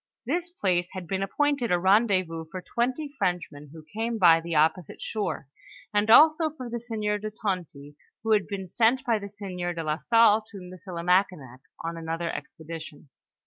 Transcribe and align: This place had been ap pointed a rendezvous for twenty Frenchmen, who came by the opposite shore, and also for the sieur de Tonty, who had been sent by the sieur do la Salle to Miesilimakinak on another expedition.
This 0.25 0.49
place 0.49 0.89
had 0.93 1.05
been 1.05 1.21
ap 1.21 1.29
pointed 1.37 1.71
a 1.71 1.77
rendezvous 1.77 2.45
for 2.49 2.59
twenty 2.59 3.13
Frenchmen, 3.19 3.69
who 3.71 3.85
came 3.93 4.17
by 4.17 4.41
the 4.41 4.55
opposite 4.55 4.99
shore, 4.99 5.47
and 5.93 6.09
also 6.09 6.49
for 6.49 6.71
the 6.71 6.79
sieur 6.79 7.19
de 7.19 7.29
Tonty, 7.29 7.95
who 8.23 8.31
had 8.31 8.47
been 8.47 8.65
sent 8.65 9.05
by 9.05 9.19
the 9.19 9.29
sieur 9.29 9.73
do 9.75 9.83
la 9.83 9.99
Salle 9.99 10.43
to 10.49 10.57
Miesilimakinak 10.57 11.59
on 11.85 11.97
another 11.97 12.31
expedition. 12.31 13.09